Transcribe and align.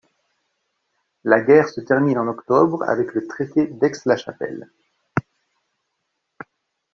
La 1.23 1.41
guerre 1.41 1.69
se 1.69 1.79
termine 1.81 2.17
en 2.17 2.27
octobre 2.27 2.81
avec 2.89 3.13
le 3.13 3.27
Traité 3.27 3.67
d'Aix-La-Chapelle. 3.67 4.67